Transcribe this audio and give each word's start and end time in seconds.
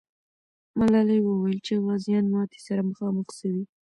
ملالۍ 0.79 1.19
وویل 1.23 1.59
چې 1.65 1.73
غازیان 1.85 2.25
ماتي 2.33 2.59
سره 2.67 2.81
مخامخ 2.89 3.27
سوي. 3.39 3.63